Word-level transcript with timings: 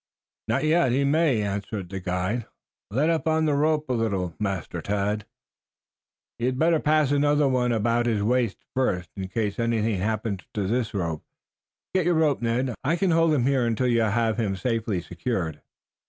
"Not 0.47 0.63
yet. 0.63 0.91
He 0.91 1.03
may," 1.03 1.43
answered 1.43 1.89
the 1.89 1.99
guide. 1.99 2.47
"Let 2.89 3.11
up 3.11 3.27
on 3.27 3.45
the 3.45 3.53
rope 3.53 3.87
a 3.87 3.93
little, 3.93 4.33
Master 4.39 4.81
Tad." 4.81 5.27
"You 6.39 6.47
had 6.47 6.57
better 6.57 6.79
pass 6.79 7.11
another 7.11 7.47
one 7.47 7.71
about 7.71 8.07
his 8.07 8.23
waist 8.23 8.57
first, 8.73 9.11
in 9.15 9.27
case 9.27 9.59
anything 9.59 9.99
happens 9.99 10.41
to 10.55 10.65
this 10.65 10.95
rope. 10.95 11.21
Get 11.93 12.05
your 12.07 12.15
rope, 12.15 12.41
Ned. 12.41 12.73
I 12.83 12.95
can 12.95 13.11
hold 13.11 13.31
him 13.31 13.45
here 13.45 13.63
until 13.63 13.85
you 13.85 14.01
have 14.01 14.39
him 14.39 14.55
safely 14.55 15.01
secured." 15.01 15.61